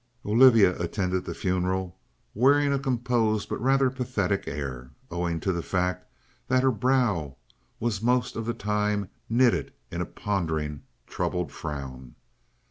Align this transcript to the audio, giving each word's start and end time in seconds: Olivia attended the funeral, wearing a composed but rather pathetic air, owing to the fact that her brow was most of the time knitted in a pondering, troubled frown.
Olivia 0.25 0.75
attended 0.81 1.25
the 1.25 1.35
funeral, 1.35 1.95
wearing 2.33 2.73
a 2.73 2.79
composed 2.79 3.49
but 3.49 3.61
rather 3.61 3.91
pathetic 3.91 4.47
air, 4.47 4.89
owing 5.11 5.39
to 5.41 5.53
the 5.53 5.61
fact 5.61 6.07
that 6.47 6.63
her 6.63 6.71
brow 6.71 7.37
was 7.79 8.01
most 8.01 8.35
of 8.35 8.47
the 8.47 8.53
time 8.55 9.09
knitted 9.29 9.71
in 9.91 10.01
a 10.01 10.07
pondering, 10.07 10.81
troubled 11.05 11.51
frown. 11.51 12.15